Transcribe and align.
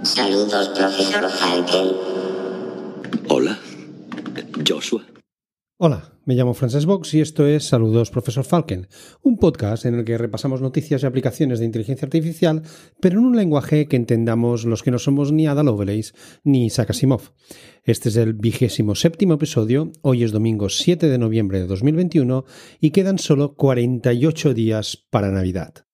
Saludos, 0.00 0.68
profesor 0.70 1.30
Falken. 1.30 1.92
Hola, 3.28 3.58
Joshua. 4.66 5.04
Hola, 5.78 6.12
me 6.24 6.34
llamo 6.34 6.54
Frances 6.54 6.86
Box 6.86 7.14
y 7.14 7.20
esto 7.20 7.46
es 7.46 7.64
Saludos 7.64 8.10
Profesor 8.10 8.44
Falken, 8.44 8.88
un 9.22 9.36
podcast 9.38 9.84
en 9.84 9.94
el 9.94 10.04
que 10.04 10.18
repasamos 10.18 10.60
noticias 10.60 11.02
y 11.02 11.06
aplicaciones 11.06 11.60
de 11.60 11.66
inteligencia 11.66 12.06
artificial, 12.06 12.62
pero 13.00 13.18
en 13.18 13.26
un 13.26 13.36
lenguaje 13.36 13.86
que 13.86 13.96
entendamos 13.96 14.64
los 14.64 14.82
que 14.82 14.90
no 14.90 14.98
somos 14.98 15.30
ni 15.30 15.46
Ada 15.46 15.62
Lovelace 15.62 16.12
ni 16.42 16.66
Isaac 16.66 16.90
Asimov. 16.90 17.32
Este 17.84 18.08
es 18.08 18.16
el 18.16 18.34
vigésimo 18.34 18.94
séptimo 18.94 19.34
episodio, 19.34 19.92
hoy 20.02 20.24
es 20.24 20.32
domingo 20.32 20.68
7 20.68 21.08
de 21.08 21.18
noviembre 21.18 21.60
de 21.60 21.66
2021 21.66 22.44
y 22.80 22.90
quedan 22.90 23.18
solo 23.18 23.54
48 23.54 24.54
días 24.54 25.06
para 25.10 25.30
Navidad. 25.30 25.84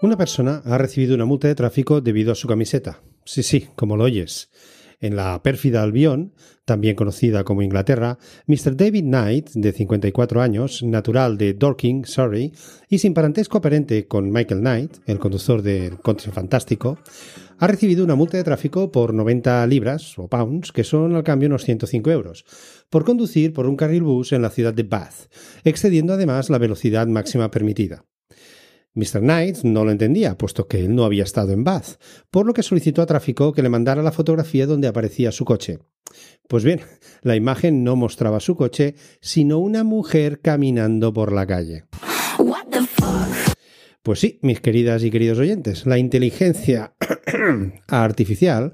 Una 0.00 0.16
persona 0.16 0.62
ha 0.64 0.78
recibido 0.78 1.14
una 1.14 1.24
multa 1.26 1.48
de 1.48 1.54
tráfico 1.54 2.00
debido 2.00 2.32
a 2.32 2.34
su 2.34 2.48
camiseta. 2.48 3.00
Sí, 3.24 3.42
sí, 3.42 3.68
como 3.74 3.96
lo 3.96 4.04
oyes. 4.04 4.50
En 5.00 5.14
la 5.14 5.40
pérfida 5.42 5.82
Albion, 5.82 6.32
también 6.64 6.96
conocida 6.96 7.44
como 7.44 7.62
Inglaterra, 7.62 8.18
Mr. 8.46 8.76
David 8.76 9.04
Knight, 9.04 9.50
de 9.54 9.72
54 9.72 10.42
años, 10.42 10.82
natural 10.82 11.38
de 11.38 11.54
Dorking, 11.54 12.04
Surrey, 12.04 12.52
y 12.88 12.98
sin 12.98 13.14
parentesco 13.14 13.58
aparente 13.58 14.06
con 14.08 14.30
Michael 14.30 14.60
Knight, 14.60 14.96
el 15.06 15.18
conductor 15.18 15.62
del 15.62 15.98
Coche 15.98 16.32
Fantástico, 16.32 16.98
ha 17.58 17.66
recibido 17.66 18.04
una 18.04 18.16
multa 18.16 18.36
de 18.36 18.44
tráfico 18.44 18.90
por 18.90 19.14
90 19.14 19.66
libras 19.66 20.18
o 20.18 20.28
pounds, 20.28 20.72
que 20.72 20.84
son 20.84 21.14
al 21.14 21.24
cambio 21.24 21.48
unos 21.48 21.64
105 21.64 22.10
euros, 22.10 22.44
por 22.90 23.04
conducir 23.04 23.52
por 23.52 23.66
un 23.66 23.76
carril 23.76 24.02
bus 24.02 24.32
en 24.32 24.42
la 24.42 24.50
ciudad 24.50 24.74
de 24.74 24.82
Bath, 24.82 25.30
excediendo 25.64 26.12
además 26.12 26.50
la 26.50 26.58
velocidad 26.58 27.06
máxima 27.06 27.50
permitida. 27.50 28.04
Mr. 28.98 29.20
Knight 29.20 29.58
no 29.62 29.84
lo 29.84 29.92
entendía, 29.92 30.36
puesto 30.36 30.66
que 30.66 30.80
él 30.80 30.92
no 30.92 31.04
había 31.04 31.22
estado 31.22 31.52
en 31.52 31.62
Bath, 31.62 32.00
por 32.32 32.46
lo 32.46 32.52
que 32.52 32.64
solicitó 32.64 33.00
a 33.00 33.06
tráfico 33.06 33.52
que 33.52 33.62
le 33.62 33.68
mandara 33.68 34.02
la 34.02 34.10
fotografía 34.10 34.66
donde 34.66 34.88
aparecía 34.88 35.30
su 35.30 35.44
coche. 35.44 35.78
Pues 36.48 36.64
bien, 36.64 36.80
la 37.22 37.36
imagen 37.36 37.84
no 37.84 37.94
mostraba 37.94 38.40
su 38.40 38.56
coche, 38.56 38.96
sino 39.20 39.58
una 39.58 39.84
mujer 39.84 40.40
caminando 40.40 41.12
por 41.12 41.32
la 41.32 41.46
calle. 41.46 41.84
Pues 44.02 44.18
sí, 44.18 44.40
mis 44.42 44.60
queridas 44.60 45.04
y 45.04 45.12
queridos 45.12 45.38
oyentes, 45.38 45.86
la 45.86 45.98
inteligencia 45.98 46.94
artificial 47.86 48.72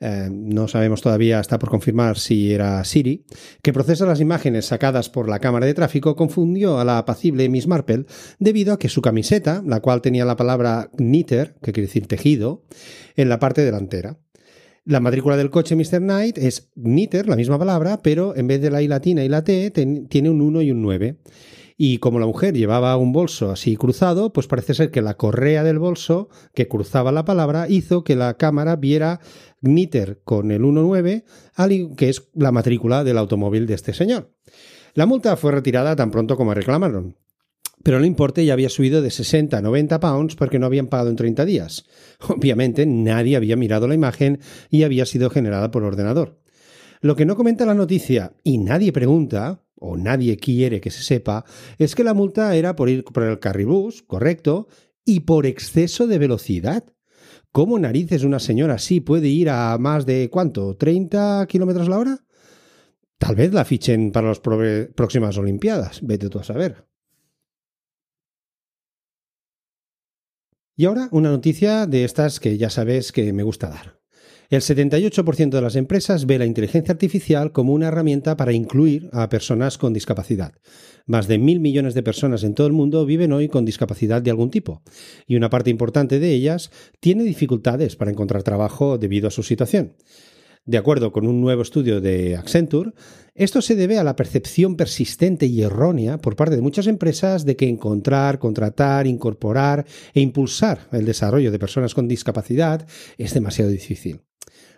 eh, 0.00 0.28
no 0.30 0.68
sabemos 0.68 1.02
todavía, 1.02 1.40
está 1.40 1.58
por 1.58 1.70
confirmar 1.70 2.18
si 2.18 2.52
era 2.52 2.82
Siri, 2.84 3.24
que 3.62 3.72
procesa 3.72 4.06
las 4.06 4.20
imágenes 4.20 4.66
sacadas 4.66 5.08
por 5.08 5.28
la 5.28 5.38
cámara 5.38 5.66
de 5.66 5.74
tráfico, 5.74 6.16
confundió 6.16 6.78
a 6.78 6.84
la 6.84 6.98
apacible 6.98 7.48
Miss 7.48 7.66
Marple 7.66 8.06
debido 8.38 8.72
a 8.72 8.78
que 8.78 8.88
su 8.88 9.02
camiseta, 9.02 9.62
la 9.66 9.80
cual 9.80 10.02
tenía 10.02 10.24
la 10.24 10.36
palabra 10.36 10.90
knitter, 10.96 11.54
que 11.62 11.72
quiere 11.72 11.86
decir 11.86 12.06
tejido, 12.06 12.64
en 13.16 13.28
la 13.28 13.38
parte 13.38 13.64
delantera. 13.64 14.18
La 14.84 15.00
matrícula 15.00 15.36
del 15.36 15.50
coche 15.50 15.74
Mr. 15.74 15.98
Knight 15.98 16.38
es 16.38 16.70
knitter, 16.76 17.28
la 17.28 17.34
misma 17.34 17.58
palabra, 17.58 18.00
pero 18.02 18.36
en 18.36 18.46
vez 18.46 18.60
de 18.60 18.70
la 18.70 18.82
I 18.82 18.88
latina 18.88 19.24
y 19.24 19.28
la 19.28 19.42
T, 19.42 19.72
tiene 19.72 20.30
un 20.30 20.40
1 20.40 20.62
y 20.62 20.70
un 20.70 20.80
9. 20.80 21.16
Y 21.78 21.98
como 21.98 22.18
la 22.18 22.26
mujer 22.26 22.54
llevaba 22.54 22.96
un 22.96 23.12
bolso 23.12 23.50
así 23.50 23.76
cruzado, 23.76 24.32
pues 24.32 24.46
parece 24.46 24.72
ser 24.72 24.90
que 24.90 25.02
la 25.02 25.16
correa 25.16 25.62
del 25.62 25.78
bolso 25.78 26.30
que 26.54 26.68
cruzaba 26.68 27.12
la 27.12 27.26
palabra 27.26 27.68
hizo 27.68 28.02
que 28.02 28.16
la 28.16 28.34
cámara 28.34 28.76
viera 28.76 29.20
Knitter 29.60 30.22
con 30.24 30.50
el 30.50 30.62
19, 30.62 31.24
que 31.96 32.08
es 32.08 32.28
la 32.34 32.52
matrícula 32.52 33.04
del 33.04 33.18
automóvil 33.18 33.66
de 33.66 33.74
este 33.74 33.92
señor. 33.92 34.32
La 34.94 35.04
multa 35.04 35.36
fue 35.36 35.52
retirada 35.52 35.94
tan 35.96 36.10
pronto 36.10 36.38
como 36.38 36.54
reclamaron, 36.54 37.18
pero 37.82 37.98
el 37.98 38.06
importe 38.06 38.46
ya 38.46 38.54
había 38.54 38.70
subido 38.70 39.02
de 39.02 39.10
60 39.10 39.58
a 39.58 39.60
90 39.60 40.00
pounds 40.00 40.34
porque 40.34 40.58
no 40.58 40.64
habían 40.64 40.86
pagado 40.86 41.10
en 41.10 41.16
30 41.16 41.44
días. 41.44 41.84
Obviamente 42.28 42.86
nadie 42.86 43.36
había 43.36 43.56
mirado 43.56 43.86
la 43.86 43.94
imagen 43.94 44.40
y 44.70 44.84
había 44.84 45.04
sido 45.04 45.28
generada 45.28 45.70
por 45.70 45.84
ordenador. 45.84 46.40
Lo 47.02 47.14
que 47.14 47.26
no 47.26 47.36
comenta 47.36 47.66
la 47.66 47.74
noticia 47.74 48.32
y 48.42 48.56
nadie 48.56 48.92
pregunta 48.92 49.65
o 49.78 49.96
nadie 49.96 50.36
quiere 50.36 50.80
que 50.80 50.90
se 50.90 51.02
sepa, 51.02 51.44
es 51.78 51.94
que 51.94 52.04
la 52.04 52.14
multa 52.14 52.54
era 52.56 52.76
por 52.76 52.88
ir 52.88 53.04
por 53.04 53.22
el 53.22 53.38
carribús, 53.38 54.02
correcto, 54.02 54.68
y 55.04 55.20
por 55.20 55.46
exceso 55.46 56.06
de 56.06 56.18
velocidad. 56.18 56.84
¿Cómo 57.52 57.78
narices 57.78 58.24
una 58.24 58.38
señora 58.38 58.74
así 58.74 59.00
puede 59.00 59.28
ir 59.28 59.48
a 59.48 59.78
más 59.78 60.04
de 60.04 60.28
cuánto? 60.30 60.76
¿30 60.76 61.46
kilómetros 61.46 61.88
la 61.88 61.98
hora? 61.98 62.26
Tal 63.18 63.34
vez 63.34 63.52
la 63.54 63.64
fichen 63.64 64.12
para 64.12 64.28
las 64.28 64.40
próximas 64.40 65.38
Olimpiadas, 65.38 66.00
vete 66.02 66.28
tú 66.28 66.38
a 66.38 66.44
saber. 66.44 66.86
Y 70.76 70.84
ahora 70.84 71.08
una 71.12 71.30
noticia 71.30 71.86
de 71.86 72.04
estas 72.04 72.38
que 72.38 72.58
ya 72.58 72.68
sabes 72.68 73.10
que 73.10 73.32
me 73.32 73.42
gusta 73.42 73.70
dar. 73.70 73.98
El 74.48 74.60
78% 74.60 75.50
de 75.50 75.60
las 75.60 75.74
empresas 75.74 76.24
ve 76.24 76.38
la 76.38 76.46
inteligencia 76.46 76.92
artificial 76.92 77.50
como 77.50 77.72
una 77.72 77.88
herramienta 77.88 78.36
para 78.36 78.52
incluir 78.52 79.10
a 79.12 79.28
personas 79.28 79.76
con 79.76 79.92
discapacidad. 79.92 80.52
Más 81.04 81.26
de 81.26 81.38
mil 81.38 81.58
millones 81.58 81.94
de 81.94 82.04
personas 82.04 82.44
en 82.44 82.54
todo 82.54 82.68
el 82.68 82.72
mundo 82.72 83.04
viven 83.06 83.32
hoy 83.32 83.48
con 83.48 83.64
discapacidad 83.64 84.22
de 84.22 84.30
algún 84.30 84.50
tipo, 84.50 84.82
y 85.26 85.34
una 85.34 85.50
parte 85.50 85.70
importante 85.70 86.20
de 86.20 86.32
ellas 86.32 86.70
tiene 87.00 87.24
dificultades 87.24 87.96
para 87.96 88.12
encontrar 88.12 88.44
trabajo 88.44 88.98
debido 88.98 89.26
a 89.26 89.32
su 89.32 89.42
situación. 89.42 89.94
De 90.64 90.78
acuerdo 90.78 91.12
con 91.12 91.26
un 91.26 91.40
nuevo 91.40 91.62
estudio 91.62 92.00
de 92.00 92.36
Accenture, 92.36 92.92
esto 93.34 93.62
se 93.62 93.76
debe 93.76 93.98
a 93.98 94.04
la 94.04 94.16
percepción 94.16 94.76
persistente 94.76 95.46
y 95.46 95.62
errónea 95.62 96.18
por 96.18 96.34
parte 96.34 96.56
de 96.56 96.62
muchas 96.62 96.88
empresas 96.88 97.44
de 97.44 97.56
que 97.56 97.68
encontrar, 97.68 98.40
contratar, 98.40 99.06
incorporar 99.06 99.86
e 100.12 100.20
impulsar 100.20 100.88
el 100.90 101.04
desarrollo 101.04 101.52
de 101.52 101.58
personas 101.58 101.94
con 101.94 102.08
discapacidad 102.08 102.86
es 103.16 103.32
demasiado 103.32 103.70
difícil. 103.70 104.25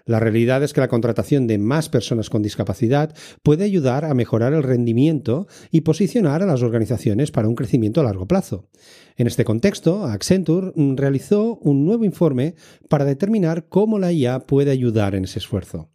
La 0.09 0.21
realidad 0.21 0.63
es 0.63 0.73
que 0.73 0.81
la 0.81 0.89
contratación 0.89 1.47
de 1.47 1.59
más 1.59 1.91
personas 1.91 2.31
con 2.31 2.41
discapacidad 2.41 3.15
puede 3.43 3.65
ayudar 3.65 4.07
a 4.07 4.15
mejorar 4.15 4.55
el 4.55 4.63
rendimiento 4.63 5.47
y 5.71 5.83
posicionar 5.83 6.43
a 6.43 6.47
las 6.47 6.63
organizaciones 6.63 7.31
para 7.31 7.47
un 7.47 7.55
crecimiento 7.55 8.01
a 8.01 8.05
largo 8.05 8.27
plazo. 8.27 8.71
En 9.17 9.27
este 9.27 9.45
contexto, 9.45 10.07
Accenture 10.07 10.73
realizó 10.97 11.59
un 11.59 11.85
nuevo 11.85 12.07
informe 12.07 12.55
para 12.89 13.05
determinar 13.05 13.67
cómo 13.69 13.99
la 13.99 14.11
IA 14.11 14.47
puede 14.47 14.71
ayudar 14.71 15.15
en 15.15 15.25
ese 15.25 15.41
esfuerzo. 15.41 15.91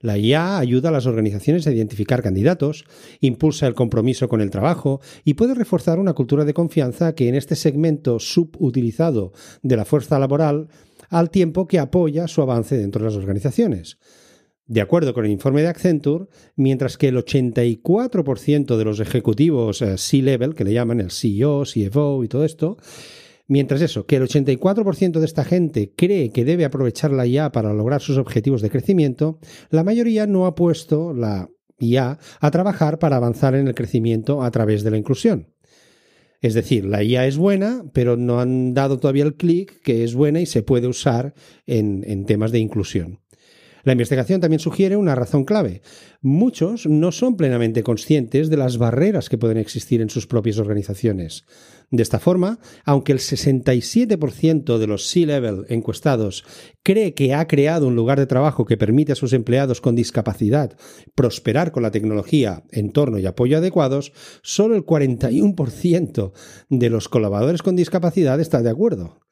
La 0.00 0.18
IA 0.18 0.58
ayuda 0.58 0.90
a 0.90 0.92
las 0.92 1.06
organizaciones 1.06 1.66
a 1.66 1.72
identificar 1.72 2.22
candidatos, 2.22 2.84
impulsa 3.20 3.66
el 3.66 3.74
compromiso 3.74 4.28
con 4.28 4.42
el 4.42 4.50
trabajo 4.50 5.00
y 5.24 5.32
puede 5.32 5.54
reforzar 5.54 5.98
una 5.98 6.12
cultura 6.12 6.44
de 6.44 6.52
confianza 6.52 7.14
que 7.14 7.30
en 7.30 7.34
este 7.34 7.56
segmento 7.56 8.18
subutilizado 8.18 9.32
de 9.62 9.76
la 9.78 9.86
fuerza 9.86 10.18
laboral 10.18 10.68
al 11.08 11.30
tiempo 11.30 11.66
que 11.66 11.78
apoya 11.78 12.28
su 12.28 12.42
avance 12.42 12.76
dentro 12.76 13.02
de 13.02 13.10
las 13.10 13.16
organizaciones. 13.16 13.98
De 14.66 14.80
acuerdo 14.80 15.14
con 15.14 15.24
el 15.24 15.30
informe 15.30 15.62
de 15.62 15.68
Accenture, 15.68 16.26
mientras 16.56 16.98
que 16.98 17.08
el 17.08 17.16
84% 17.16 18.76
de 18.76 18.84
los 18.84 18.98
ejecutivos 18.98 19.80
eh, 19.80 19.96
C-level, 19.96 20.54
que 20.54 20.64
le 20.64 20.72
llaman 20.72 21.00
el 21.00 21.12
CEO, 21.12 21.62
CFO 21.62 22.24
y 22.24 22.28
todo 22.28 22.44
esto, 22.44 22.76
mientras 23.46 23.80
eso, 23.80 24.06
que 24.06 24.16
el 24.16 24.24
84% 24.24 25.20
de 25.20 25.24
esta 25.24 25.44
gente 25.44 25.92
cree 25.96 26.30
que 26.30 26.44
debe 26.44 26.64
aprovechar 26.64 27.12
la 27.12 27.26
IA 27.26 27.52
para 27.52 27.72
lograr 27.72 28.00
sus 28.00 28.18
objetivos 28.18 28.60
de 28.60 28.70
crecimiento, 28.70 29.38
la 29.70 29.84
mayoría 29.84 30.26
no 30.26 30.46
ha 30.46 30.56
puesto 30.56 31.14
la 31.14 31.48
IA 31.78 32.18
a 32.40 32.50
trabajar 32.50 32.98
para 32.98 33.16
avanzar 33.16 33.54
en 33.54 33.68
el 33.68 33.74
crecimiento 33.74 34.42
a 34.42 34.50
través 34.50 34.82
de 34.82 34.90
la 34.90 34.98
inclusión. 34.98 35.48
Es 36.40 36.54
decir, 36.54 36.84
la 36.84 37.02
IA 37.02 37.26
es 37.26 37.36
buena, 37.36 37.84
pero 37.92 38.16
no 38.16 38.40
han 38.40 38.74
dado 38.74 38.98
todavía 38.98 39.24
el 39.24 39.34
clic 39.34 39.80
que 39.82 40.04
es 40.04 40.14
buena 40.14 40.40
y 40.40 40.46
se 40.46 40.62
puede 40.62 40.86
usar 40.86 41.34
en, 41.66 42.04
en 42.06 42.26
temas 42.26 42.52
de 42.52 42.58
inclusión. 42.58 43.20
La 43.86 43.92
investigación 43.92 44.40
también 44.40 44.58
sugiere 44.58 44.96
una 44.96 45.14
razón 45.14 45.44
clave. 45.44 45.80
Muchos 46.20 46.88
no 46.88 47.12
son 47.12 47.36
plenamente 47.36 47.84
conscientes 47.84 48.50
de 48.50 48.56
las 48.56 48.78
barreras 48.78 49.28
que 49.28 49.38
pueden 49.38 49.58
existir 49.58 50.00
en 50.00 50.10
sus 50.10 50.26
propias 50.26 50.58
organizaciones. 50.58 51.44
De 51.92 52.02
esta 52.02 52.18
forma, 52.18 52.58
aunque 52.84 53.12
el 53.12 53.20
67% 53.20 54.78
de 54.78 54.86
los 54.88 55.06
C-level 55.06 55.66
encuestados 55.68 56.44
cree 56.82 57.14
que 57.14 57.32
ha 57.32 57.46
creado 57.46 57.86
un 57.86 57.94
lugar 57.94 58.18
de 58.18 58.26
trabajo 58.26 58.64
que 58.64 58.76
permite 58.76 59.12
a 59.12 59.14
sus 59.14 59.32
empleados 59.32 59.80
con 59.80 59.94
discapacidad 59.94 60.76
prosperar 61.14 61.70
con 61.70 61.84
la 61.84 61.92
tecnología, 61.92 62.64
entorno 62.72 63.20
y 63.20 63.26
apoyo 63.26 63.58
adecuados, 63.58 64.12
solo 64.42 64.74
el 64.74 64.84
41% 64.84 66.32
de 66.70 66.90
los 66.90 67.08
colaboradores 67.08 67.62
con 67.62 67.76
discapacidad 67.76 68.40
está 68.40 68.62
de 68.62 68.70
acuerdo. 68.70 69.25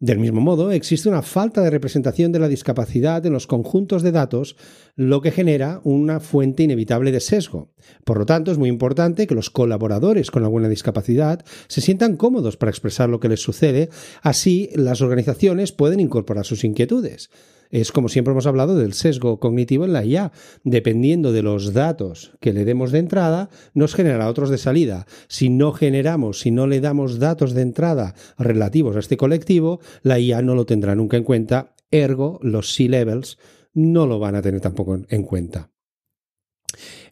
Del 0.00 0.20
mismo 0.20 0.40
modo, 0.40 0.70
existe 0.70 1.08
una 1.08 1.22
falta 1.22 1.60
de 1.60 1.70
representación 1.70 2.30
de 2.30 2.38
la 2.38 2.46
discapacidad 2.46 3.26
en 3.26 3.32
los 3.32 3.48
conjuntos 3.48 4.04
de 4.04 4.12
datos, 4.12 4.54
lo 4.94 5.20
que 5.20 5.32
genera 5.32 5.80
una 5.82 6.20
fuente 6.20 6.62
inevitable 6.62 7.10
de 7.10 7.18
sesgo. 7.18 7.72
Por 8.04 8.18
lo 8.18 8.24
tanto, 8.24 8.52
es 8.52 8.58
muy 8.58 8.68
importante 8.68 9.26
que 9.26 9.34
los 9.34 9.50
colaboradores 9.50 10.30
con 10.30 10.44
alguna 10.44 10.68
discapacidad 10.68 11.44
se 11.66 11.80
sientan 11.80 12.16
cómodos 12.16 12.56
para 12.56 12.70
expresar 12.70 13.08
lo 13.08 13.18
que 13.18 13.28
les 13.28 13.42
sucede, 13.42 13.88
así 14.22 14.70
las 14.76 15.00
organizaciones 15.00 15.72
pueden 15.72 15.98
incorporar 15.98 16.44
sus 16.44 16.62
inquietudes. 16.62 17.30
Es 17.70 17.92
como 17.92 18.08
siempre 18.08 18.32
hemos 18.32 18.46
hablado 18.46 18.76
del 18.76 18.94
sesgo 18.94 19.38
cognitivo 19.40 19.84
en 19.84 19.92
la 19.92 20.04
IA. 20.04 20.32
Dependiendo 20.64 21.32
de 21.32 21.42
los 21.42 21.74
datos 21.74 22.32
que 22.40 22.52
le 22.52 22.64
demos 22.64 22.92
de 22.92 23.00
entrada, 23.00 23.50
nos 23.74 23.94
genera 23.94 24.28
otros 24.28 24.50
de 24.50 24.58
salida. 24.58 25.06
Si 25.28 25.50
no 25.50 25.72
generamos, 25.72 26.40
si 26.40 26.50
no 26.50 26.66
le 26.66 26.80
damos 26.80 27.18
datos 27.18 27.52
de 27.52 27.62
entrada 27.62 28.14
relativos 28.38 28.96
a 28.96 29.00
este 29.00 29.16
colectivo, 29.16 29.80
la 30.02 30.18
IA 30.18 30.42
no 30.42 30.54
lo 30.54 30.66
tendrá 30.66 30.94
nunca 30.94 31.16
en 31.16 31.24
cuenta. 31.24 31.74
Ergo, 31.90 32.38
los 32.42 32.74
C-levels 32.74 33.38
no 33.74 34.06
lo 34.06 34.18
van 34.18 34.34
a 34.34 34.42
tener 34.42 34.60
tampoco 34.60 35.00
en 35.08 35.22
cuenta. 35.22 35.70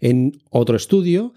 En 0.01 0.41
otro 0.51 0.77
estudio, 0.77 1.33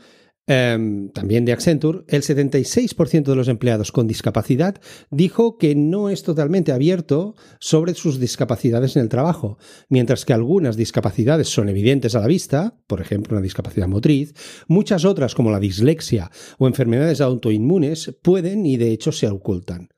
Em, 0.52 1.10
también 1.10 1.46
de 1.46 1.52
Accenture, 1.52 2.00
el 2.08 2.24
76% 2.24 3.30
de 3.30 3.36
los 3.36 3.48
empleados 3.50 3.92
con 3.92 4.08
discapacidad 4.08 4.82
dijo 5.12 5.60
que 5.60 5.76
no 5.76 6.10
es 6.10 6.24
totalmente 6.24 6.72
abierto 6.72 7.36
sobre 7.60 7.94
sus 7.94 8.20
discapacidades 8.20 8.96
en 8.96 9.04
el 9.04 9.10
trabajo, 9.10 9.60
mientras 9.90 10.26
que 10.26 10.34
algunas 10.34 10.76
discapacidades 10.76 11.50
son 11.50 11.70
evidentes 11.70 12.16
a 12.16 12.22
la 12.22 12.26
vista, 12.26 12.74
por 12.88 13.00
ejemplo 13.00 13.38
una 13.38 13.44
discapacidad 13.44 13.88
motriz, 13.88 14.34
muchas 14.68 15.06
otras 15.06 15.36
como 15.36 15.52
la 15.52 15.60
dislexia 15.60 16.32
o 16.58 16.66
enfermedades 16.66 17.22
autoinmunes 17.22 18.18
pueden 18.24 18.66
y 18.66 18.78
de 18.78 18.90
hecho 18.92 19.12
se 19.12 19.28
ocultan. 19.28 19.90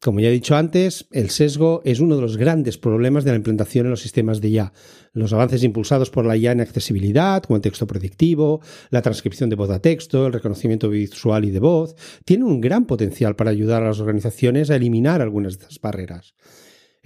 Como 0.00 0.20
ya 0.20 0.28
he 0.28 0.32
dicho 0.32 0.54
antes, 0.54 1.08
el 1.10 1.28
sesgo 1.30 1.82
es 1.84 1.98
uno 1.98 2.14
de 2.14 2.22
los 2.22 2.36
grandes 2.36 2.78
problemas 2.78 3.24
de 3.24 3.32
la 3.32 3.36
implantación 3.36 3.86
en 3.86 3.90
los 3.90 4.00
sistemas 4.00 4.40
de 4.40 4.48
IA. 4.50 4.72
Los 5.12 5.32
avances 5.32 5.64
impulsados 5.64 6.08
por 6.08 6.24
la 6.24 6.36
IA 6.36 6.52
en 6.52 6.60
accesibilidad, 6.60 7.42
como 7.42 7.56
el 7.56 7.62
texto 7.62 7.84
predictivo, 7.88 8.60
la 8.90 9.02
transcripción 9.02 9.50
de 9.50 9.56
voz 9.56 9.70
a 9.70 9.80
texto, 9.80 10.28
el 10.28 10.32
reconocimiento 10.32 10.88
visual 10.88 11.44
y 11.46 11.50
de 11.50 11.58
voz, 11.58 11.96
tienen 12.24 12.46
un 12.46 12.60
gran 12.60 12.86
potencial 12.86 13.34
para 13.34 13.50
ayudar 13.50 13.82
a 13.82 13.88
las 13.88 13.98
organizaciones 13.98 14.70
a 14.70 14.76
eliminar 14.76 15.20
algunas 15.20 15.58
de 15.58 15.64
estas 15.64 15.80
barreras. 15.80 16.36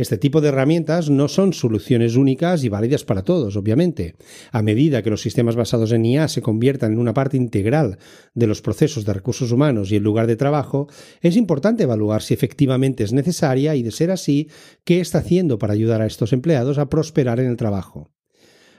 Este 0.02 0.18
tipo 0.18 0.40
de 0.40 0.48
herramientas 0.48 1.10
no 1.10 1.28
son 1.28 1.52
soluciones 1.52 2.16
únicas 2.16 2.64
y 2.64 2.68
válidas 2.68 3.04
para 3.04 3.22
todos, 3.22 3.54
obviamente. 3.54 4.16
A 4.50 4.60
medida 4.60 5.00
que 5.00 5.10
los 5.10 5.22
sistemas 5.22 5.54
basados 5.54 5.92
en 5.92 6.04
IA 6.04 6.26
se 6.26 6.42
conviertan 6.42 6.94
en 6.94 6.98
una 6.98 7.14
parte 7.14 7.36
integral 7.36 7.98
de 8.34 8.48
los 8.48 8.62
procesos 8.62 9.04
de 9.04 9.12
recursos 9.12 9.52
humanos 9.52 9.92
y 9.92 9.96
el 9.96 10.02
lugar 10.02 10.26
de 10.26 10.34
trabajo, 10.34 10.88
es 11.20 11.36
importante 11.36 11.84
evaluar 11.84 12.20
si 12.20 12.34
efectivamente 12.34 13.04
es 13.04 13.12
necesaria 13.12 13.76
y, 13.76 13.84
de 13.84 13.92
ser 13.92 14.10
así, 14.10 14.48
qué 14.82 15.00
está 15.00 15.18
haciendo 15.18 15.60
para 15.60 15.74
ayudar 15.74 16.02
a 16.02 16.06
estos 16.06 16.32
empleados 16.32 16.78
a 16.78 16.88
prosperar 16.88 17.38
en 17.38 17.46
el 17.46 17.56
trabajo. 17.56 18.10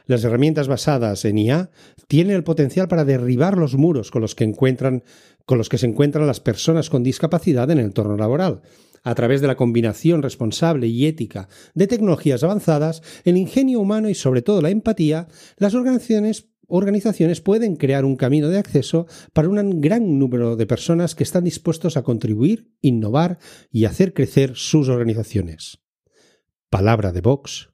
Las 0.06 0.26
herramientas 0.26 0.68
basadas 0.68 1.24
en 1.24 1.38
IA 1.38 1.72
tienen 2.10 2.36
el 2.36 2.44
potencial 2.44 2.90
para 2.90 3.06
derribar 3.06 3.58
los 3.58 3.76
muros 3.76 4.12
con 4.12 4.22
los 4.22 4.36
que 4.36 4.52
con 5.46 5.58
los 5.58 5.70
que 5.70 5.78
se 5.78 5.86
encuentran 5.86 6.28
las 6.28 6.42
personas 6.42 6.90
con 6.90 7.02
discapacidad 7.02 7.72
en 7.72 7.80
el 7.80 7.86
entorno 7.86 8.18
laboral 8.18 8.62
a 9.04 9.16
través 9.16 9.42
de 9.42 9.48
la 9.48 9.56
combinación 9.56 10.24
responsable 10.24 10.88
y 10.88 11.06
ética 11.06 11.48
de 11.74 11.88
tecnologías 11.88 12.44
avanzadas, 12.44 13.02
el 13.26 13.38
ingenio 13.38 13.80
humano 13.80 14.10
y 14.10 14.16
sobre 14.16 14.42
todo 14.42 14.62
la 14.62 14.70
empatía, 14.70 15.28
las 15.58 15.76
organizaciones 15.76 17.42
pueden 17.42 17.76
crear 17.76 18.06
un 18.06 18.16
camino 18.16 18.50
de 18.50 18.58
acceso 18.58 19.06
para 19.34 19.50
un 19.50 19.82
gran 19.82 20.18
número 20.18 20.56
de 20.56 20.66
personas 20.66 21.16
que 21.16 21.24
están 21.24 21.44
dispuestos 21.44 21.98
a 21.98 22.04
contribuir, 22.04 22.72
innovar 22.82 23.38
y 23.72 23.86
hacer 23.86 24.14
crecer 24.14 24.54
sus 24.56 24.90
organizaciones. 24.90 25.80
Palabra 26.70 27.12
de 27.12 27.22
Vox. 27.22 27.70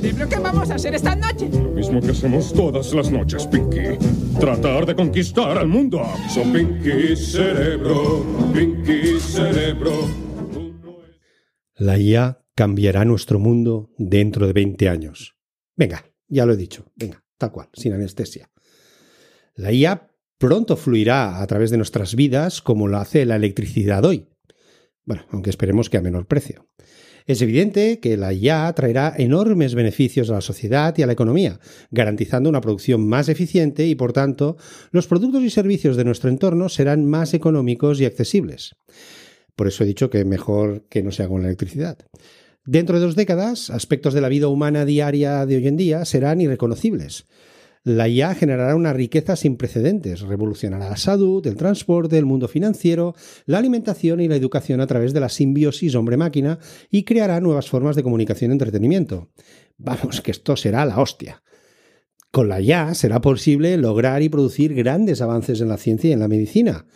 Cerebro, 0.00 0.28
¿qué 0.28 0.36
vamos 0.38 0.70
a 0.70 0.74
hacer 0.74 0.94
esta 0.94 1.16
noche? 1.16 1.48
Lo 1.50 1.70
mismo 1.70 2.02
que 2.02 2.10
hacemos 2.10 2.52
todas 2.52 2.92
las 2.92 3.10
noches, 3.10 3.46
Pinky. 3.46 3.96
Tratar 4.38 4.84
de 4.84 4.94
conquistar 4.94 5.56
al 5.56 5.68
mundo. 5.68 6.02
Son 6.28 6.52
Pinky 6.52 7.16
Cerebro, 7.16 8.22
Pinky 8.52 9.18
Cerebro. 9.18 9.92
La 11.76 11.98
IA 11.98 12.44
cambiará 12.54 13.06
nuestro 13.06 13.38
mundo 13.38 13.90
dentro 13.96 14.46
de 14.46 14.52
20 14.52 14.86
años. 14.90 15.34
Venga, 15.76 16.04
ya 16.28 16.44
lo 16.44 16.52
he 16.52 16.56
dicho. 16.58 16.84
Venga, 16.94 17.24
tal 17.38 17.52
cual, 17.52 17.68
sin 17.72 17.94
anestesia. 17.94 18.50
La 19.54 19.72
IA 19.72 20.10
pronto 20.36 20.76
fluirá 20.76 21.40
a 21.40 21.46
través 21.46 21.70
de 21.70 21.78
nuestras 21.78 22.14
vidas 22.14 22.60
como 22.60 22.86
lo 22.86 22.98
hace 22.98 23.24
la 23.24 23.36
electricidad 23.36 24.04
hoy. 24.04 24.28
Bueno, 25.06 25.24
aunque 25.30 25.48
esperemos 25.48 25.88
que 25.88 25.96
a 25.96 26.02
menor 26.02 26.26
precio. 26.26 26.68
Es 27.26 27.42
evidente 27.42 27.98
que 27.98 28.16
la 28.16 28.32
IA 28.32 28.72
traerá 28.72 29.12
enormes 29.16 29.74
beneficios 29.74 30.30
a 30.30 30.34
la 30.34 30.40
sociedad 30.40 30.96
y 30.96 31.02
a 31.02 31.06
la 31.06 31.12
economía, 31.12 31.58
garantizando 31.90 32.48
una 32.48 32.60
producción 32.60 33.06
más 33.06 33.28
eficiente 33.28 33.84
y, 33.86 33.96
por 33.96 34.12
tanto, 34.12 34.56
los 34.92 35.08
productos 35.08 35.42
y 35.42 35.50
servicios 35.50 35.96
de 35.96 36.04
nuestro 36.04 36.30
entorno 36.30 36.68
serán 36.68 37.04
más 37.04 37.34
económicos 37.34 38.00
y 38.00 38.04
accesibles. 38.04 38.76
Por 39.56 39.66
eso 39.66 39.82
he 39.82 39.86
dicho 39.88 40.08
que 40.08 40.24
mejor 40.24 40.84
que 40.88 41.02
no 41.02 41.10
sea 41.10 41.26
con 41.26 41.42
la 41.42 41.48
electricidad. 41.48 41.98
Dentro 42.64 42.98
de 42.98 43.04
dos 43.04 43.16
décadas, 43.16 43.70
aspectos 43.70 44.14
de 44.14 44.20
la 44.20 44.28
vida 44.28 44.46
humana 44.46 44.84
diaria 44.84 45.46
de 45.46 45.56
hoy 45.56 45.66
en 45.66 45.76
día 45.76 46.04
serán 46.04 46.40
irreconocibles. 46.40 47.26
La 47.86 48.08
IA 48.08 48.34
generará 48.34 48.74
una 48.74 48.92
riqueza 48.92 49.36
sin 49.36 49.56
precedentes, 49.56 50.22
revolucionará 50.22 50.90
la 50.90 50.96
salud, 50.96 51.46
el 51.46 51.54
transporte, 51.54 52.18
el 52.18 52.26
mundo 52.26 52.48
financiero, 52.48 53.14
la 53.44 53.58
alimentación 53.58 54.20
y 54.20 54.26
la 54.26 54.34
educación 54.34 54.80
a 54.80 54.88
través 54.88 55.12
de 55.12 55.20
la 55.20 55.28
simbiosis 55.28 55.94
hombre-máquina 55.94 56.58
y 56.90 57.04
creará 57.04 57.40
nuevas 57.40 57.70
formas 57.70 57.94
de 57.94 58.02
comunicación 58.02 58.50
y 58.50 58.54
entretenimiento. 58.54 59.30
Vamos, 59.78 60.20
que 60.20 60.32
esto 60.32 60.56
será 60.56 60.84
la 60.84 60.98
hostia. 60.98 61.44
Con 62.32 62.48
la 62.48 62.60
IA 62.60 62.92
será 62.94 63.20
posible 63.20 63.76
lograr 63.76 64.20
y 64.20 64.30
producir 64.30 64.74
grandes 64.74 65.22
avances 65.22 65.60
en 65.60 65.68
la 65.68 65.76
ciencia 65.76 66.10
y 66.10 66.12
en 66.12 66.18
la 66.18 66.26
medicina, 66.26 66.86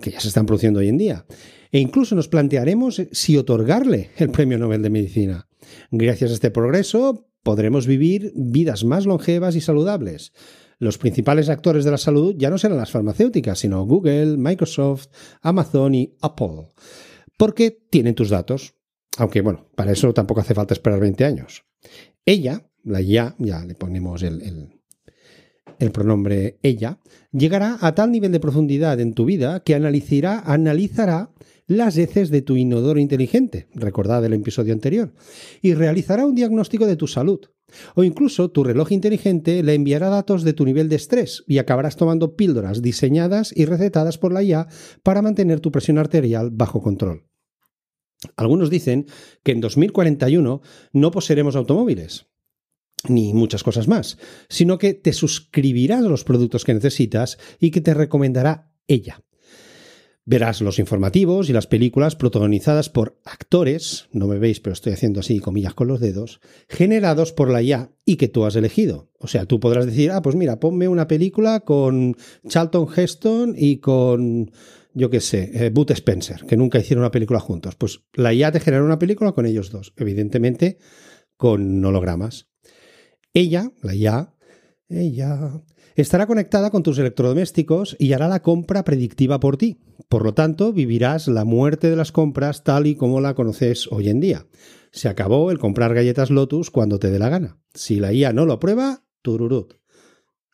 que 0.00 0.12
ya 0.12 0.20
se 0.20 0.28
están 0.28 0.46
produciendo 0.46 0.80
hoy 0.80 0.88
en 0.88 0.96
día. 0.96 1.26
E 1.70 1.78
incluso 1.78 2.14
nos 2.14 2.28
plantearemos 2.28 3.02
si 3.12 3.36
otorgarle 3.36 4.12
el 4.16 4.30
Premio 4.30 4.56
Nobel 4.56 4.80
de 4.80 4.88
Medicina. 4.88 5.46
Gracias 5.90 6.30
a 6.30 6.34
este 6.34 6.50
progreso, 6.50 7.28
podremos 7.42 7.86
vivir 7.86 8.32
vidas 8.34 8.84
más 8.84 9.06
longevas 9.06 9.56
y 9.56 9.60
saludables. 9.60 10.32
Los 10.78 10.98
principales 10.98 11.48
actores 11.48 11.84
de 11.84 11.92
la 11.92 11.98
salud 11.98 12.34
ya 12.36 12.50
no 12.50 12.58
serán 12.58 12.78
las 12.78 12.90
farmacéuticas, 12.90 13.60
sino 13.60 13.86
Google, 13.86 14.36
Microsoft, 14.36 15.06
Amazon 15.40 15.94
y 15.94 16.16
Apple, 16.20 16.68
porque 17.36 17.70
tienen 17.70 18.14
tus 18.14 18.30
datos. 18.30 18.74
Aunque 19.18 19.42
bueno, 19.42 19.68
para 19.76 19.92
eso 19.92 20.12
tampoco 20.12 20.40
hace 20.40 20.54
falta 20.54 20.74
esperar 20.74 20.98
20 20.98 21.24
años. 21.24 21.64
Ella, 22.24 22.68
la 22.82 23.00
IA, 23.00 23.36
ya 23.38 23.64
le 23.64 23.74
ponemos 23.74 24.22
el, 24.22 24.70
el, 25.78 25.90
pronombre 25.92 26.58
ella, 26.62 26.98
llegará 27.32 27.78
a 27.80 27.94
tal 27.94 28.10
nivel 28.10 28.32
de 28.32 28.40
profundidad 28.40 28.98
en 29.00 29.14
tu 29.14 29.24
vida 29.24 29.60
que 29.60 29.74
analizará, 29.74 30.40
analizará 30.40 31.30
las 31.66 31.96
heces 31.96 32.30
de 32.30 32.42
tu 32.42 32.56
inodoro 32.56 32.98
inteligente, 32.98 33.68
recordad 33.74 34.24
el 34.24 34.32
episodio 34.34 34.72
anterior, 34.72 35.14
y 35.60 35.74
realizará 35.74 36.26
un 36.26 36.34
diagnóstico 36.34 36.86
de 36.86 36.96
tu 36.96 37.06
salud. 37.06 37.40
O 37.94 38.04
incluso 38.04 38.50
tu 38.50 38.64
reloj 38.64 38.92
inteligente 38.92 39.62
le 39.62 39.74
enviará 39.74 40.10
datos 40.10 40.42
de 40.42 40.52
tu 40.52 40.64
nivel 40.64 40.88
de 40.88 40.96
estrés 40.96 41.42
y 41.46 41.58
acabarás 41.58 41.96
tomando 41.96 42.36
píldoras 42.36 42.82
diseñadas 42.82 43.52
y 43.56 43.64
recetadas 43.64 44.18
por 44.18 44.32
la 44.32 44.42
IA 44.42 44.66
para 45.02 45.22
mantener 45.22 45.60
tu 45.60 45.72
presión 45.72 45.98
arterial 45.98 46.50
bajo 46.50 46.82
control. 46.82 47.24
Algunos 48.36 48.70
dicen 48.70 49.06
que 49.42 49.52
en 49.52 49.60
2041 49.60 50.60
no 50.92 51.10
poseeremos 51.10 51.56
automóviles, 51.56 52.26
ni 53.08 53.34
muchas 53.34 53.62
cosas 53.62 53.88
más, 53.88 54.18
sino 54.48 54.78
que 54.78 54.94
te 54.94 55.12
suscribirás 55.12 56.04
a 56.04 56.08
los 56.08 56.24
productos 56.24 56.64
que 56.64 56.74
necesitas 56.74 57.38
y 57.58 57.70
que 57.70 57.80
te 57.80 57.94
recomendará 57.94 58.72
ella. 58.86 59.22
Verás 60.24 60.60
los 60.60 60.78
informativos 60.78 61.50
y 61.50 61.52
las 61.52 61.66
películas 61.66 62.14
protagonizadas 62.14 62.88
por 62.88 63.18
actores, 63.24 64.08
no 64.12 64.28
me 64.28 64.38
veis, 64.38 64.60
pero 64.60 64.72
estoy 64.72 64.92
haciendo 64.92 65.18
así 65.18 65.40
comillas 65.40 65.74
con 65.74 65.88
los 65.88 65.98
dedos, 65.98 66.40
generados 66.68 67.32
por 67.32 67.50
la 67.50 67.60
IA 67.60 67.90
y 68.04 68.16
que 68.16 68.28
tú 68.28 68.44
has 68.44 68.54
elegido. 68.54 69.10
O 69.18 69.26
sea, 69.26 69.46
tú 69.46 69.58
podrás 69.58 69.84
decir, 69.84 70.12
ah, 70.12 70.22
pues 70.22 70.36
mira, 70.36 70.60
ponme 70.60 70.86
una 70.86 71.08
película 71.08 71.60
con 71.60 72.16
Charlton 72.46 72.86
Heston 72.94 73.54
y 73.58 73.78
con, 73.78 74.52
yo 74.94 75.10
qué 75.10 75.20
sé, 75.20 75.50
eh, 75.54 75.70
Boot 75.70 75.90
Spencer, 75.90 76.44
que 76.46 76.56
nunca 76.56 76.78
hicieron 76.78 77.02
una 77.02 77.10
película 77.10 77.40
juntos. 77.40 77.74
Pues 77.74 78.02
la 78.12 78.32
IA 78.32 78.52
te 78.52 78.60
genera 78.60 78.84
una 78.84 79.00
película 79.00 79.32
con 79.32 79.44
ellos 79.44 79.70
dos, 79.72 79.92
evidentemente 79.96 80.78
con 81.36 81.84
hologramas. 81.84 82.48
Ella, 83.34 83.72
la 83.82 83.96
IA, 83.96 84.36
ella 84.88 85.62
estará 85.94 86.26
conectada 86.26 86.70
con 86.70 86.82
tus 86.82 86.98
electrodomésticos 86.98 87.96
y 87.98 88.12
hará 88.12 88.28
la 88.28 88.42
compra 88.42 88.84
predictiva 88.84 89.40
por 89.40 89.56
ti. 89.56 89.78
Por 90.08 90.24
lo 90.24 90.34
tanto, 90.34 90.72
vivirás 90.72 91.28
la 91.28 91.44
muerte 91.44 91.90
de 91.90 91.96
las 91.96 92.12
compras 92.12 92.64
tal 92.64 92.86
y 92.86 92.94
como 92.94 93.20
la 93.20 93.34
conoces 93.34 93.88
hoy 93.90 94.08
en 94.08 94.20
día. 94.20 94.46
Se 94.90 95.08
acabó 95.08 95.50
el 95.50 95.58
comprar 95.58 95.94
galletas 95.94 96.30
Lotus 96.30 96.70
cuando 96.70 96.98
te 96.98 97.10
dé 97.10 97.18
la 97.18 97.28
gana. 97.28 97.58
Si 97.74 97.96
la 97.96 98.12
IA 98.12 98.32
no 98.32 98.44
lo 98.44 98.54
aprueba, 98.54 99.04
tururut. 99.22 99.74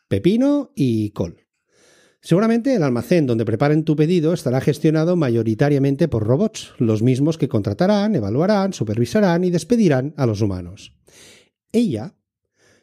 Pepino 0.09 0.73
y 0.75 1.11
col. 1.11 1.49
Seguramente 2.21 2.75
el 2.75 2.83
almacén 2.83 3.27
donde 3.27 3.45
preparen 3.45 3.85
tu 3.85 3.95
pedido 3.95 4.33
estará 4.33 4.61
gestionado 4.61 5.17
mayoritariamente 5.17 6.09
por 6.09 6.27
robots, 6.27 6.75
los 6.79 7.03
mismos 7.03 7.39
que 7.39 7.49
contratarán, 7.49 8.15
evaluarán, 8.15 8.73
supervisarán 8.73 9.45
y 9.45 9.51
despedirán 9.51 10.15
a 10.17 10.27
los 10.27 10.41
humanos. 10.41 10.97
Ella 11.73 12.18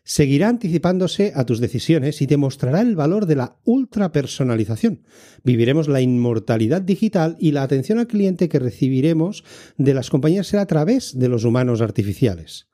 seguirá 0.06 0.50
anticipándose 0.50 1.34
a 1.36 1.46
tus 1.46 1.60
decisiones 1.60 2.22
y 2.22 2.28
te 2.28 2.38
mostrará 2.38 2.80
el 2.82 2.96
valor 2.96 3.26
de 3.26 3.36
la 3.36 3.58
ultrapersonalización. 3.66 5.02
Viviremos 5.44 5.88
la 5.88 6.00
inmortalidad 6.00 6.82
digital 6.82 7.36
y 7.40 7.52
la 7.52 7.64
atención 7.64 8.00
al 8.00 8.08
cliente 8.08 8.48
que 8.48 8.60
recibiremos 8.60 9.44
de 9.78 9.94
las 9.94 10.10
compañías 10.10 10.48
será 10.48 10.62
a 10.62 10.68
través 10.68 11.18
de 11.18 11.28
los 11.28 11.44
humanos 11.44 11.82
artificiales. 11.82 12.68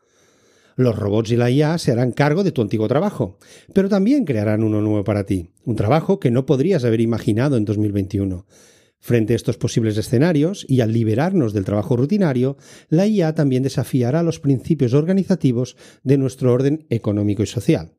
Los 0.75 0.97
robots 0.97 1.31
y 1.31 1.37
la 1.37 1.49
IA 1.49 1.77
se 1.77 1.91
harán 1.91 2.11
cargo 2.11 2.43
de 2.43 2.51
tu 2.51 2.61
antiguo 2.61 2.87
trabajo, 2.87 3.37
pero 3.73 3.89
también 3.89 4.25
crearán 4.25 4.63
uno 4.63 4.81
nuevo 4.81 5.03
para 5.03 5.25
ti, 5.25 5.51
un 5.63 5.75
trabajo 5.75 6.19
que 6.19 6.31
no 6.31 6.45
podrías 6.45 6.83
haber 6.83 7.01
imaginado 7.01 7.57
en 7.57 7.65
2021. 7.65 8.45
Frente 9.01 9.33
a 9.33 9.35
estos 9.35 9.57
posibles 9.57 9.97
escenarios 9.97 10.63
y 10.69 10.81
al 10.81 10.93
liberarnos 10.93 11.53
del 11.53 11.65
trabajo 11.65 11.97
rutinario, 11.97 12.57
la 12.87 13.07
IA 13.07 13.33
también 13.33 13.63
desafiará 13.63 14.21
los 14.21 14.39
principios 14.39 14.93
organizativos 14.93 15.75
de 16.03 16.19
nuestro 16.19 16.53
orden 16.53 16.85
económico 16.91 17.41
y 17.41 17.47
social. 17.47 17.97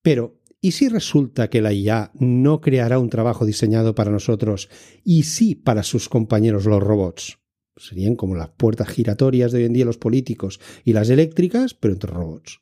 Pero, 0.00 0.40
¿y 0.62 0.72
si 0.72 0.88
resulta 0.88 1.50
que 1.50 1.60
la 1.60 1.74
IA 1.74 2.10
no 2.14 2.62
creará 2.62 2.98
un 2.98 3.10
trabajo 3.10 3.44
diseñado 3.44 3.94
para 3.94 4.10
nosotros 4.10 4.70
y 5.04 5.24
sí 5.24 5.54
para 5.54 5.82
sus 5.82 6.08
compañeros 6.08 6.64
los 6.64 6.82
robots? 6.82 7.38
Serían 7.76 8.16
como 8.16 8.34
las 8.34 8.48
puertas 8.48 8.88
giratorias 8.88 9.52
de 9.52 9.58
hoy 9.58 9.64
en 9.66 9.74
día 9.74 9.84
los 9.84 9.98
políticos 9.98 10.58
y 10.84 10.94
las 10.94 11.10
eléctricas, 11.10 11.74
pero 11.74 11.92
entre 11.92 12.10
robots. 12.10 12.60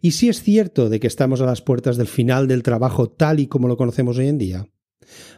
¿Y 0.00 0.12
si 0.12 0.28
es 0.28 0.44
cierto 0.44 0.88
de 0.88 1.00
que 1.00 1.08
estamos 1.08 1.40
a 1.40 1.46
las 1.46 1.62
puertas 1.62 1.96
del 1.96 2.06
final 2.06 2.46
del 2.46 2.62
trabajo 2.62 3.10
tal 3.10 3.40
y 3.40 3.48
como 3.48 3.66
lo 3.66 3.76
conocemos 3.76 4.16
hoy 4.18 4.28
en 4.28 4.38
día? 4.38 4.68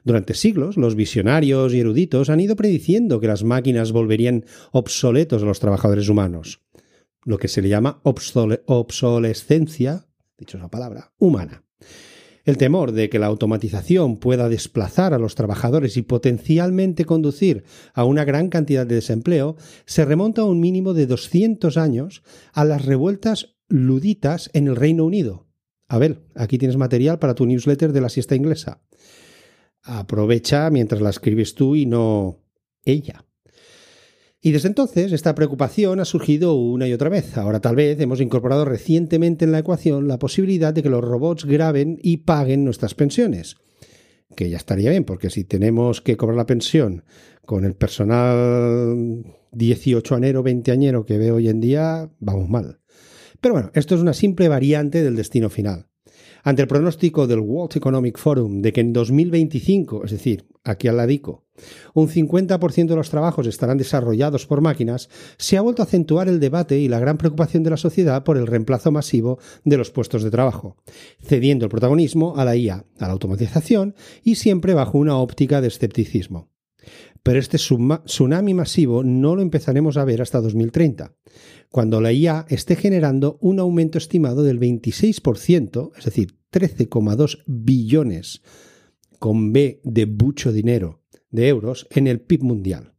Durante 0.05 0.35
siglos, 0.35 0.77
los 0.77 0.95
visionarios 0.95 1.73
y 1.73 1.81
eruditos 1.81 2.31
han 2.31 2.41
ido 2.41 2.57
prediciendo 2.57 3.21
que 3.21 3.29
las 3.29 3.45
máquinas 3.45 3.93
volverían 3.93 4.45
obsoletos 4.73 5.43
a 5.43 5.47
los 5.47 5.61
trabajadores 5.61 6.09
humanos, 6.09 6.63
lo 7.25 7.39
que 7.39 7.49
se 7.49 7.63
le 7.63 7.69
llama 7.69 8.01
obsolescencia, 8.03 10.09
dicho 10.37 10.59
esa 10.59 10.69
palabra, 10.69 11.13
humana. 11.19 11.65
El 12.45 12.57
temor 12.57 12.91
de 12.91 13.09
que 13.09 13.21
la 13.21 13.27
automatización 13.27 14.17
pueda 14.17 14.49
desplazar 14.49 15.15
a 15.15 15.19
los 15.19 15.37
trabajadores 15.37 15.97
y 15.97 16.03
potencialmente 16.03 17.05
conducir 17.05 17.63
a 17.95 18.03
una 18.03 18.25
gran 18.25 18.49
cantidad 18.49 18.85
de 18.85 18.97
desempleo 18.97 19.55
se 19.87 20.05
remonta 20.05 20.43
a 20.43 20.47
un 20.47 20.59
mínimo 20.59 20.93
de 20.93 21.07
200 21.07 21.77
años 21.77 22.25
a 22.53 22.65
las 22.65 22.85
revueltas 22.85 23.55
luditas 23.69 24.51
en 24.55 24.67
el 24.67 24.75
Reino 24.75 25.05
Unido. 25.05 25.47
Abel, 25.87 26.25
aquí 26.35 26.59
tienes 26.59 26.77
material 26.77 27.21
para 27.21 27.37
tu 27.37 27.47
newsletter 27.47 27.93
de 27.93 28.01
la 28.01 28.09
siesta 28.09 28.35
inglesa 28.35 28.83
aprovecha 29.83 30.71
mientras 30.71 31.01
la 31.01 31.11
escribes 31.11 31.55
tú 31.55 31.77
y 31.77 31.87
no 31.87 32.41
ella. 32.85 33.25
Y 34.45 34.51
desde 34.51 34.69
entonces 34.69 35.13
esta 35.13 35.37
preocupación 35.37 36.01
ha 36.01 36.05
surgido 36.05 36.55
una 36.55 36.89
y 36.89 36.93
otra 36.93 37.09
vez. 37.09 37.39
Ahora 37.39 37.61
tal 37.61 37.77
vez 37.77 38.01
hemos 38.01 38.21
incorporado 38.21 38.65
recientemente 38.65 39.45
en 39.45 39.53
la 39.53 39.61
ecuación 39.61 40.09
la 40.09 40.19
posibilidad 40.19 40.75
de 40.75 40.83
que 40.83 40.91
los 40.91 41.05
robots 41.05 41.45
graben 41.45 41.99
y 42.03 42.19
paguen 42.19 42.65
nuestras 42.65 42.95
pensiones. 42.95 43.57
Que 44.35 44.51
ya 44.51 44.57
estaría 44.57 44.91
bien, 44.91 45.05
porque 45.05 45.31
si 45.31 45.45
tenemos 45.45 46.01
que 46.01 46.17
cobrar 46.17 46.37
la 46.37 46.47
pensión 46.47 47.05
con 47.45 47.65
el 47.65 47.75
personal 47.75 49.25
18 49.53 50.15
anero, 50.17 50.43
20 50.43 50.73
añero 50.73 51.07
que 51.07 51.19
veo 51.19 51.37
hoy 51.37 51.49
en 51.49 51.61
día, 51.61 52.11
vamos 52.19 52.49
mal. 52.49 52.81
Pero 53.41 53.55
bueno, 53.55 53.71
esto 53.75 53.95
es 53.95 54.01
una 54.01 54.15
simple 54.15 54.49
variante 54.49 55.05
del 55.05 55.15
destino 55.15 55.51
final. 55.51 55.92
Ante 56.45 56.63
el 56.63 56.69
pronóstico 56.69 57.29
del 57.29 57.39
World 57.39 57.77
Economic 57.77 58.19
Forum 58.19 58.63
de 58.63 58.73
que 58.73 58.81
en 58.81 58.93
2025, 58.93 60.05
es 60.05 60.11
decir, 60.11 60.47
aquí 60.65 60.89
al 60.89 60.97
ladico, 60.97 61.47
un 61.95 62.09
50% 62.09 62.87
de 62.89 62.97
los 62.97 63.11
trabajos 63.11 63.47
estarán 63.47 63.79
desarrollados 63.79 64.47
por 64.47 64.61
máquinas, 64.61 65.09
se 65.39 65.57
ha 65.57 65.61
vuelto 65.61 65.83
a 65.83 65.85
acentuar 65.85 66.29
el 66.29 66.41
debate 66.41 66.81
y 66.81 66.89
la 66.89 66.99
gran 66.99 67.17
preocupación 67.17 67.63
de 67.63 67.71
la 67.71 67.77
sociedad 67.77 68.25
por 68.25 68.37
el 68.37 68.49
reemplazo 68.49 68.91
masivo 68.91 69.39
de 69.65 69.77
los 69.77 69.93
puestos 69.93 70.25
de 70.25 70.33
trabajo, 70.33 70.77
cediendo 71.23 71.65
el 71.65 71.71
protagonismo 71.71 72.37
a 72.37 72.45
la 72.45 72.57
IA, 72.57 72.87
a 72.99 73.07
la 73.07 73.13
automatización 73.13 73.95
y 74.25 74.35
siempre 74.35 74.75
bajo 74.75 74.99
una 74.99 75.19
óptica 75.19 75.61
de 75.61 75.69
escepticismo. 75.69 76.51
Pero 77.23 77.39
este 77.39 77.59
tsunami 77.59 78.55
masivo 78.55 79.05
no 79.05 79.37
lo 79.37 79.43
empezaremos 79.43 79.97
a 79.97 80.05
ver 80.05 80.23
hasta 80.23 80.41
2030 80.41 81.15
cuando 81.73 82.03
la 82.03 82.13
IA 82.13 82.47
esté 82.51 82.77
generando 82.77 83.39
un 83.41 83.59
aumento 83.59 83.97
estimado 83.97 84.45
del 84.45 84.61
26%, 84.61 85.93
es 85.97 86.05
decir, 86.05 86.37
13,2 86.53 87.43
billones 87.47 88.43
con 89.19 89.53
B 89.55 89.81
de 89.83 90.07
mucho 90.07 90.53
dinero 90.53 91.03
de 91.31 91.49
euros 91.49 91.89
en 91.91 92.07
el 92.07 92.21
PIB 92.21 92.43
mundial. 92.43 92.93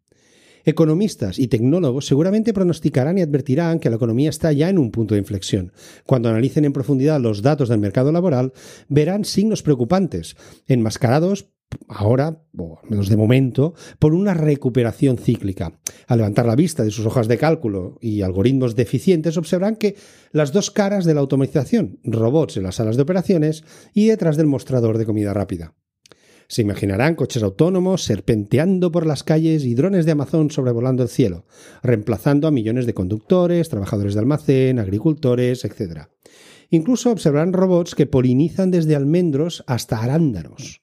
Economistas 0.65 1.39
y 1.39 1.49
tecnólogos 1.49 2.07
seguramente 2.07 2.53
pronosticarán 2.53 3.17
y 3.17 3.21
advertirán 3.21 3.79
que 3.79 3.89
la 3.89 3.97
economía 3.97 4.29
está 4.29 4.51
ya 4.53 4.69
en 4.69 4.79
un 4.79 4.91
punto 4.91 5.13
de 5.13 5.19
inflexión. 5.19 5.71
Cuando 6.05 6.29
analicen 6.29 6.65
en 6.65 6.73
profundidad 6.73 7.19
los 7.19 7.41
datos 7.41 7.69
del 7.69 7.79
mercado 7.79 8.11
laboral, 8.11 8.53
verán 8.87 9.23
signos 9.23 9.61
preocupantes, 9.61 10.35
enmascarados 10.65 11.52
ahora, 11.87 12.41
o 12.57 12.79
al 12.81 12.89
menos 12.89 13.09
de 13.09 13.17
momento, 13.17 13.73
por 13.99 14.13
una 14.13 14.33
recuperación 14.33 15.17
cíclica. 15.17 15.79
Al 16.07 16.17
levantar 16.17 16.45
la 16.45 16.55
vista 16.55 16.83
de 16.83 16.91
sus 16.91 17.05
hojas 17.05 17.27
de 17.27 17.37
cálculo 17.37 17.97
y 18.01 18.21
algoritmos 18.21 18.75
deficientes, 18.75 19.37
observarán 19.37 19.75
que 19.75 19.95
las 20.31 20.51
dos 20.51 20.71
caras 20.71 21.05
de 21.05 21.13
la 21.13 21.21
automatización, 21.21 21.99
robots 22.03 22.57
en 22.57 22.63
las 22.63 22.75
salas 22.75 22.95
de 22.95 23.03
operaciones 23.03 23.63
y 23.93 24.07
detrás 24.07 24.37
del 24.37 24.47
mostrador 24.47 24.97
de 24.97 25.05
comida 25.05 25.33
rápida. 25.33 25.75
Se 26.47 26.61
imaginarán 26.61 27.15
coches 27.15 27.41
autónomos 27.41 28.03
serpenteando 28.03 28.91
por 28.91 29.07
las 29.07 29.23
calles 29.23 29.63
y 29.63 29.75
drones 29.75 30.05
de 30.05 30.11
Amazon 30.11 30.51
sobrevolando 30.51 31.01
el 31.01 31.09
cielo, 31.09 31.45
reemplazando 31.81 32.47
a 32.47 32.51
millones 32.51 32.85
de 32.85 32.93
conductores, 32.93 33.69
trabajadores 33.69 34.13
de 34.13 34.19
almacén, 34.19 34.77
agricultores, 34.77 35.63
etc. 35.65 36.09
Incluso 36.69 37.11
observarán 37.11 37.53
robots 37.53 37.95
que 37.95 38.05
polinizan 38.05 38.71
desde 38.71 38.95
almendros 38.95 39.63
hasta 39.67 40.03
arándanos 40.03 40.82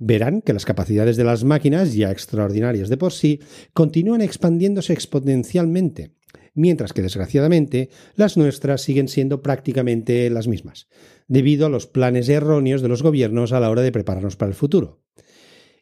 verán 0.00 0.40
que 0.42 0.52
las 0.52 0.64
capacidades 0.64 1.16
de 1.16 1.24
las 1.24 1.44
máquinas, 1.44 1.94
ya 1.94 2.10
extraordinarias 2.10 2.88
de 2.88 2.96
por 2.96 3.12
sí, 3.12 3.40
continúan 3.72 4.22
expandiéndose 4.22 4.94
exponencialmente, 4.94 6.16
mientras 6.54 6.92
que 6.92 7.02
desgraciadamente 7.02 7.90
las 8.16 8.36
nuestras 8.36 8.80
siguen 8.80 9.08
siendo 9.08 9.42
prácticamente 9.42 10.28
las 10.30 10.48
mismas, 10.48 10.88
debido 11.28 11.66
a 11.66 11.68
los 11.68 11.86
planes 11.86 12.28
erróneos 12.28 12.82
de 12.82 12.88
los 12.88 13.02
gobiernos 13.02 13.52
a 13.52 13.60
la 13.60 13.70
hora 13.70 13.82
de 13.82 13.92
prepararnos 13.92 14.36
para 14.36 14.48
el 14.48 14.56
futuro. 14.56 15.04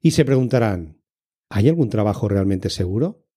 Y 0.02 0.10
se 0.10 0.25
preguntarán, 0.25 1.00
¿hay 1.48 1.68
algún 1.68 1.88
trabajo 1.88 2.28
realmente 2.28 2.70
seguro? 2.70 3.27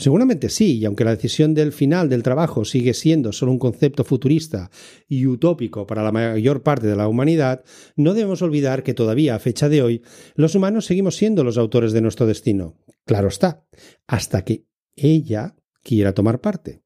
Seguramente 0.00 0.48
sí, 0.48 0.78
y 0.78 0.86
aunque 0.86 1.04
la 1.04 1.14
decisión 1.14 1.52
del 1.52 1.72
final 1.72 2.08
del 2.08 2.22
trabajo 2.22 2.64
sigue 2.64 2.94
siendo 2.94 3.32
solo 3.32 3.52
un 3.52 3.58
concepto 3.58 4.02
futurista 4.02 4.70
y 5.06 5.26
utópico 5.26 5.86
para 5.86 6.02
la 6.02 6.10
mayor 6.10 6.62
parte 6.62 6.86
de 6.86 6.96
la 6.96 7.06
humanidad, 7.06 7.62
no 7.96 8.14
debemos 8.14 8.40
olvidar 8.40 8.82
que 8.82 8.94
todavía 8.94 9.34
a 9.34 9.38
fecha 9.38 9.68
de 9.68 9.82
hoy 9.82 10.02
los 10.36 10.54
humanos 10.54 10.86
seguimos 10.86 11.16
siendo 11.16 11.44
los 11.44 11.58
autores 11.58 11.92
de 11.92 12.00
nuestro 12.00 12.24
destino. 12.24 12.78
Claro 13.04 13.28
está, 13.28 13.66
hasta 14.06 14.42
que 14.42 14.64
ella 14.96 15.54
quiera 15.82 16.14
tomar 16.14 16.40
parte. 16.40 16.80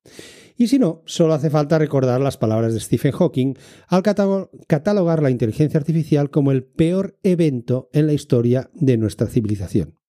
Y 0.56 0.66
si 0.66 0.80
no, 0.80 1.02
solo 1.06 1.34
hace 1.34 1.50
falta 1.50 1.78
recordar 1.78 2.20
las 2.20 2.36
palabras 2.36 2.74
de 2.74 2.80
Stephen 2.80 3.12
Hawking 3.12 3.54
al 3.86 4.02
catalogar 4.02 5.22
la 5.22 5.30
inteligencia 5.30 5.78
artificial 5.78 6.30
como 6.30 6.50
el 6.50 6.64
peor 6.64 7.16
evento 7.22 7.90
en 7.92 8.08
la 8.08 8.12
historia 8.12 8.70
de 8.74 8.96
nuestra 8.96 9.28
civilización. 9.28 10.00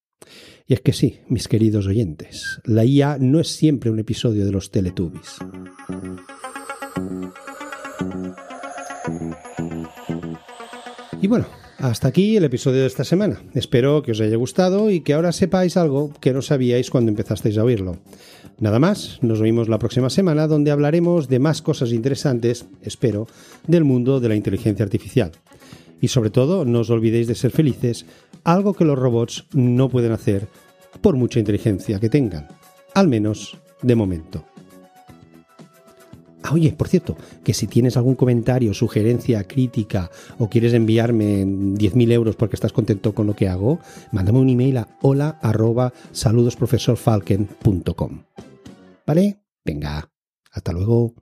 Y 0.68 0.74
es 0.74 0.82
que 0.82 0.94
sí, 0.94 1.20
mis 1.28 1.48
queridos 1.48 1.86
oyentes, 1.86 2.60
la 2.64 2.84
IA 2.86 3.18
no 3.20 3.40
es 3.40 3.50
siempre 3.50 3.92
un 3.92 4.00
episodio 4.00 4.46
de 4.46 4.52
los 4.52 4.72
Teletubbies. 4.72 5.38
Y 11.22 11.28
bueno, 11.28 11.46
hasta 11.78 12.08
aquí 12.08 12.36
el 12.36 12.46
episodio 12.46 12.82
de 12.82 12.88
esta 12.88 13.04
semana. 13.04 13.44
Espero 13.54 14.02
que 14.02 14.14
os 14.14 14.22
haya 14.22 14.38
gustado 14.38 14.90
y 14.90 15.02
que 15.02 15.14
ahora 15.14 15.32
sepáis 15.32 15.78
algo 15.78 16.12
que 16.20 16.34
no 16.34 16.42
sabíais 16.42 16.90
cuando 16.90 17.12
empezasteis 17.12 17.60
a 17.60 17.64
oírlo. 17.64 17.98
Nada 18.58 18.80
más, 18.80 19.20
nos 19.22 19.42
vemos 19.42 19.70
la 19.70 19.78
próxima 19.78 20.10
semana 20.10 20.48
donde 20.48 20.72
hablaremos 20.72 21.28
de 21.28 21.38
más 21.38 21.62
cosas 21.62 21.92
interesantes, 21.92 22.66
espero, 22.82 23.28
del 23.68 23.84
mundo 23.84 24.20
de 24.20 24.30
la 24.30 24.36
inteligencia 24.36 24.84
artificial. 24.84 25.32
Y 26.06 26.08
sobre 26.08 26.30
todo, 26.30 26.66
no 26.66 26.82
os 26.82 26.92
olvidéis 26.92 27.26
de 27.26 27.34
ser 27.34 27.50
felices, 27.50 28.06
algo 28.44 28.76
que 28.76 28.86
los 28.86 28.94
robots 28.94 29.48
no 29.54 29.90
pueden 29.90 30.12
hacer 30.12 30.48
por 31.02 31.16
mucha 31.16 31.40
inteligencia 31.40 32.00
que 32.00 32.14
tengan, 32.14 32.48
al 32.94 33.08
menos 33.08 33.58
de 33.82 33.96
momento. 33.96 34.46
Ah, 36.44 36.54
oye, 36.54 36.74
por 36.74 36.90
cierto, 36.90 37.18
que 37.44 37.56
si 37.56 37.66
tienes 37.66 37.98
algún 37.98 38.14
comentario, 38.14 38.76
sugerencia, 38.76 39.48
crítica 39.48 40.12
o 40.38 40.48
quieres 40.48 40.74
enviarme 40.74 41.44
10.000 41.44 42.12
euros 42.12 42.36
porque 42.36 42.56
estás 42.56 42.72
contento 42.72 43.16
con 43.16 43.26
lo 43.26 43.36
que 43.36 43.48
hago, 43.48 43.80
mándame 44.12 44.38
un 44.38 44.50
email 44.50 44.78
a 44.78 44.88
hola 45.02 45.40
arroba 45.42 45.92
saludosprofesorfalken.com. 46.12 48.26
¿Vale? 49.08 49.42
Venga, 49.66 50.12
hasta 50.52 50.72
luego. 50.72 51.16